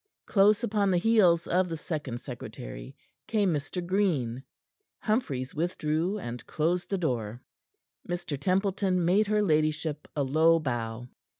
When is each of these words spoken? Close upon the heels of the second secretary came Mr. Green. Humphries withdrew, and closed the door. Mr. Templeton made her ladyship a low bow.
Close 0.25 0.63
upon 0.63 0.89
the 0.89 0.97
heels 0.97 1.45
of 1.45 1.69
the 1.69 1.77
second 1.77 2.19
secretary 2.21 2.95
came 3.27 3.53
Mr. 3.53 3.85
Green. 3.85 4.41
Humphries 5.01 5.53
withdrew, 5.53 6.17
and 6.17 6.43
closed 6.47 6.89
the 6.89 6.97
door. 6.97 7.39
Mr. 8.09 8.35
Templeton 8.35 9.05
made 9.05 9.27
her 9.27 9.43
ladyship 9.43 10.07
a 10.15 10.23
low 10.23 10.57
bow. 10.59 11.07